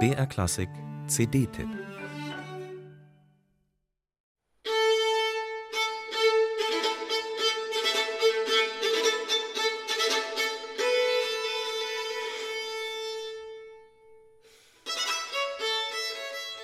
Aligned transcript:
BR 0.00 0.26
Klassik 0.26 0.68
CD-Tipp 1.06 1.68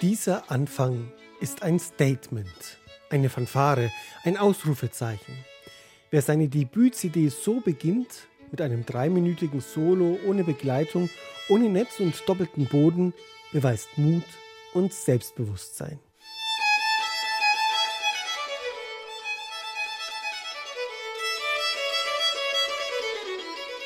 Dieser 0.03 0.51
Anfang 0.51 1.13
ist 1.41 1.63
ein 1.63 1.79
Statement, 1.79 2.47
eine 3.11 3.29
Fanfare, 3.29 3.93
ein 4.25 4.37
Ausrufezeichen. 4.37 5.35
Wer 6.11 6.23
seine 6.23 6.49
Debüt-CD 6.49 7.29
so 7.29 7.61
beginnt, 7.61 8.30
mit 8.51 8.61
einem 8.61 8.85
dreiminütigen 8.85 9.61
Solo 9.61 10.19
ohne 10.27 10.45
Begleitung, 10.45 11.09
ohne 11.49 11.69
Netz 11.69 12.01
und 12.01 12.15
doppelten 12.29 12.67
Boden, 12.67 13.15
beweist 13.53 13.89
Mut 13.97 14.25
und 14.75 14.93
Selbstbewusstsein. 14.93 15.99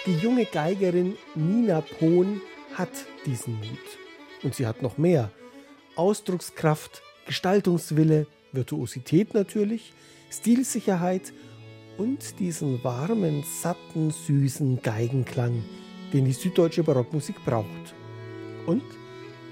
Die 0.06 0.16
junge 0.16 0.44
Geigerin 0.44 1.16
Nina 1.34 1.80
Pohn 1.80 2.42
hat 2.74 2.90
diesen 3.24 3.54
Mut. 3.54 3.78
Und 4.42 4.54
sie 4.54 4.66
hat 4.66 4.82
noch 4.82 4.98
mehr. 4.98 5.30
Ausdruckskraft, 5.96 7.02
Gestaltungswille, 7.24 8.26
Virtuosität 8.52 9.32
natürlich, 9.32 9.94
Stilsicherheit 10.30 11.32
und 11.98 12.38
diesen 12.38 12.82
warmen, 12.82 13.42
satten, 13.42 14.10
süßen 14.10 14.82
Geigenklang, 14.82 15.62
den 16.12 16.24
die 16.24 16.32
süddeutsche 16.32 16.82
Barockmusik 16.82 17.44
braucht. 17.44 17.94
Und 18.66 18.82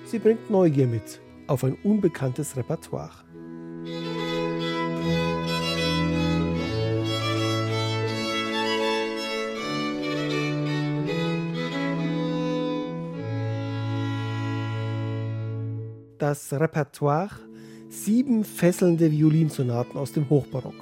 sie 0.04 0.18
bringt 0.18 0.50
Neugier 0.50 0.86
mit 0.86 1.20
auf 1.46 1.64
ein 1.64 1.76
unbekanntes 1.82 2.56
Repertoire. 2.56 3.24
das 16.22 16.52
Repertoire 16.52 17.30
sieben 17.88 18.44
fesselnde 18.44 19.10
Violinsonaten 19.10 19.98
aus 19.98 20.12
dem 20.12 20.30
Hochbarock, 20.30 20.76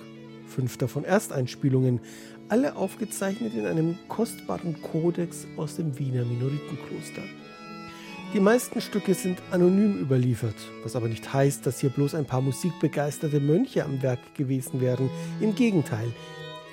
fünf 0.51 0.77
davon 0.77 1.05
Ersteinspielungen, 1.05 2.01
alle 2.49 2.77
aufgezeichnet 2.77 3.55
in 3.55 3.65
einem 3.65 3.97
kostbaren 4.09 4.83
Kodex 4.83 5.47
aus 5.57 5.77
dem 5.77 5.99
Wiener 5.99 6.25
Minoritenkloster. 6.25 7.23
Die 8.35 8.41
meisten 8.41 8.81
Stücke 8.81 9.15
sind 9.15 9.43
anonym 9.51 9.99
überliefert, 9.99 10.55
was 10.85 10.95
aber 10.95 11.09
nicht 11.09 11.33
heißt, 11.33 11.67
dass 11.67 11.81
hier 11.81 11.91
bloß 11.91 12.15
ein 12.15 12.27
paar 12.27 12.41
musikbegeisterte 12.41 13.41
Mönche 13.41 13.85
am 13.85 14.03
Werk 14.03 14.21
gewesen 14.37 14.81
wären. 14.81 15.11
Im 15.41 15.55
Gegenteil, 15.55 16.13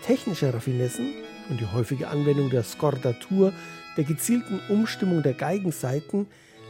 technische 0.05 0.53
Raffinessen 0.53 1.13
und 1.49 1.59
die 1.59 1.65
häufige 1.65 2.09
Anwendung 2.09 2.49
der 2.49 2.63
Skordatur, 2.63 3.53
der 3.97 4.03
gezielten 4.03 4.59
Umstimmung 4.69 5.23
der 5.23 5.33
Geigenseiten 5.33 6.27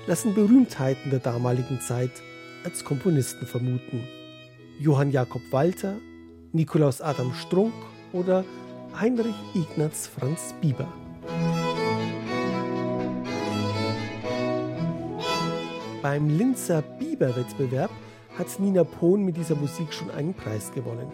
lassen 0.08 0.34
Berühmtheiten 0.34 1.12
der 1.12 1.20
damaligen 1.20 1.82
Zeit 1.82 2.12
als 2.64 2.86
Komponisten 2.86 3.46
vermuten. 3.46 4.08
Johann 4.80 5.12
Jakob 5.12 5.42
Walter, 5.52 5.98
Nikolaus 6.58 7.02
Adam 7.02 7.36
Strunk 7.36 7.72
oder 8.14 8.44
Heinrich 9.00 9.36
Ignaz 9.54 10.08
Franz 10.08 10.56
Bieber. 10.60 10.88
Beim 16.02 16.36
Linzer 16.36 16.82
Bieber-Wettbewerb 16.82 17.92
hat 18.40 18.60
Nina 18.60 18.84
Pohn 18.84 19.24
mit 19.24 19.38
dieser 19.38 19.54
Musik 19.54 19.94
schon 19.94 20.10
einen 20.10 20.34
Preis 20.34 20.72
gewonnen. 20.74 21.12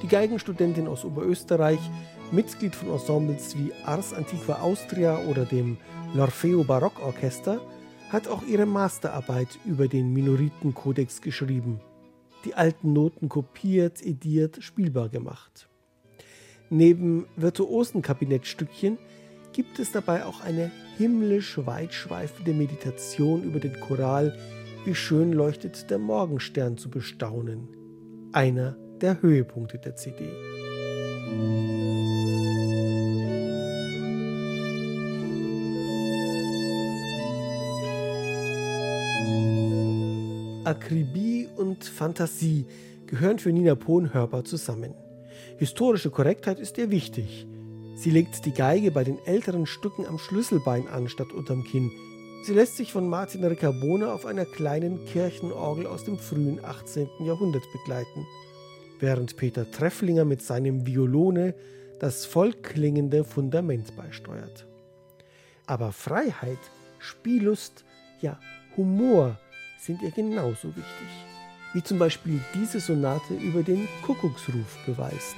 Die 0.00 0.06
Geigenstudentin 0.06 0.86
aus 0.86 1.04
Oberösterreich, 1.04 1.80
Mitglied 2.30 2.76
von 2.76 2.90
Ensembles 2.90 3.58
wie 3.58 3.72
Ars 3.84 4.14
Antiqua 4.14 4.60
Austria 4.60 5.18
oder 5.28 5.44
dem 5.44 5.76
L'Orfeo 6.14 6.62
Barockorchester, 6.62 7.60
hat 8.10 8.28
auch 8.28 8.44
ihre 8.44 8.66
Masterarbeit 8.66 9.58
über 9.64 9.88
den 9.88 10.12
Minoritenkodex 10.12 11.20
geschrieben, 11.20 11.80
die 12.44 12.54
alten 12.54 12.92
Noten 12.92 13.28
kopiert, 13.28 14.04
ediert, 14.04 14.62
spielbar 14.62 15.08
gemacht. 15.08 15.68
Neben 16.70 17.26
virtuosen 17.36 18.02
Kabinettstückchen 18.02 18.98
gibt 19.52 19.78
es 19.78 19.92
dabei 19.92 20.24
auch 20.24 20.42
eine 20.42 20.70
himmlisch 20.98 21.58
weitschweifende 21.64 22.52
Meditation 22.52 23.42
über 23.42 23.60
den 23.60 23.78
Choral 23.80 24.36
Wie 24.84 24.94
schön 24.94 25.32
leuchtet 25.32 25.90
der 25.90 25.98
Morgenstern 25.98 26.76
zu 26.76 26.90
bestaunen. 26.90 27.68
Einer 28.32 28.76
der 29.00 29.22
Höhepunkte 29.22 29.78
der 29.78 29.96
CD. 29.96 30.28
Akribie 40.64 41.37
und 41.58 41.84
Fantasie 41.84 42.66
gehören 43.06 43.38
für 43.38 43.52
Nina 43.52 43.74
Pohn 43.74 44.14
hörbar 44.14 44.44
zusammen. 44.44 44.94
Historische 45.58 46.10
Korrektheit 46.10 46.60
ist 46.60 46.78
ihr 46.78 46.90
wichtig. 46.90 47.46
Sie 47.96 48.10
legt 48.10 48.44
die 48.46 48.52
Geige 48.52 48.92
bei 48.92 49.02
den 49.02 49.18
älteren 49.26 49.66
Stücken 49.66 50.06
am 50.06 50.18
Schlüsselbein 50.18 50.86
an 50.88 51.08
statt 51.08 51.32
unterm 51.32 51.64
Kinn. 51.64 51.90
Sie 52.44 52.54
lässt 52.54 52.76
sich 52.76 52.92
von 52.92 53.08
Martin 53.08 53.44
Riccabona 53.44 54.14
auf 54.14 54.24
einer 54.24 54.44
kleinen 54.44 55.04
Kirchenorgel 55.06 55.86
aus 55.86 56.04
dem 56.04 56.16
frühen 56.16 56.64
18. 56.64 57.08
Jahrhundert 57.20 57.64
begleiten, 57.72 58.26
während 59.00 59.36
Peter 59.36 59.68
Trefflinger 59.70 60.24
mit 60.24 60.42
seinem 60.42 60.86
Violone 60.86 61.54
das 61.98 62.24
vollklingende 62.24 63.24
Fundament 63.24 63.96
beisteuert. 63.96 64.66
Aber 65.66 65.90
Freiheit, 65.90 66.58
Spiellust, 67.00 67.84
ja 68.20 68.38
Humor 68.76 69.36
sind 69.80 70.02
ihr 70.02 70.12
genauso 70.12 70.68
wichtig, 70.68 71.27
wie 71.72 71.82
zum 71.82 71.98
Beispiel 71.98 72.40
diese 72.54 72.80
Sonate 72.80 73.34
über 73.34 73.62
den 73.62 73.88
Kuckucksruf 74.02 74.78
beweist. 74.86 75.36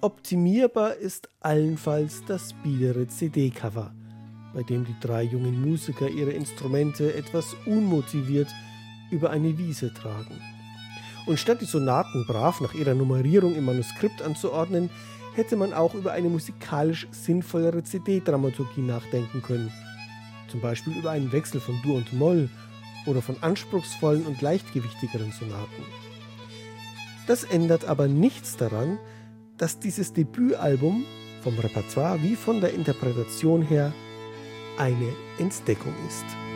Optimierbar 0.00 0.94
ist 0.94 1.28
allenfalls 1.40 2.24
das 2.24 2.54
biedere 2.62 3.08
CD-Cover, 3.08 3.92
bei 4.54 4.62
dem 4.62 4.84
die 4.84 4.94
drei 5.00 5.24
jungen 5.24 5.60
Musiker 5.60 6.08
ihre 6.08 6.30
Instrumente 6.30 7.14
etwas 7.14 7.56
unmotiviert 7.66 8.48
über 9.10 9.30
eine 9.30 9.58
Wiese 9.58 9.92
tragen. 9.92 10.40
Und 11.26 11.38
statt 11.38 11.60
die 11.60 11.66
Sonaten 11.66 12.26
brav 12.26 12.60
nach 12.60 12.74
ihrer 12.74 12.94
Nummerierung 12.94 13.54
im 13.54 13.64
Manuskript 13.64 14.22
anzuordnen, 14.22 14.90
hätte 15.34 15.56
man 15.56 15.72
auch 15.72 15.94
über 15.94 16.12
eine 16.12 16.28
musikalisch 16.28 17.06
sinnvollere 17.10 17.84
CD-Dramaturgie 17.84 18.80
nachdenken 18.80 19.42
können. 19.42 19.72
Zum 20.48 20.60
Beispiel 20.60 20.96
über 20.96 21.10
einen 21.10 21.32
Wechsel 21.32 21.60
von 21.60 21.80
Dur 21.82 21.96
und 21.96 22.12
Moll 22.12 22.48
oder 23.06 23.22
von 23.22 23.36
anspruchsvollen 23.40 24.26
und 24.26 24.40
leichtgewichtigeren 24.40 25.32
Sonaten. 25.32 25.84
Das 27.26 27.44
ändert 27.44 27.84
aber 27.84 28.08
nichts 28.08 28.56
daran, 28.56 28.98
dass 29.58 29.78
dieses 29.78 30.12
Debütalbum 30.12 31.04
vom 31.42 31.58
Repertoire 31.58 32.22
wie 32.22 32.36
von 32.36 32.60
der 32.60 32.72
Interpretation 32.72 33.62
her 33.62 33.92
eine 34.78 35.12
Entdeckung 35.38 35.94
ist. 36.06 36.47